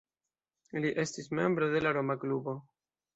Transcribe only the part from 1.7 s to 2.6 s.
de la Roma Klubo.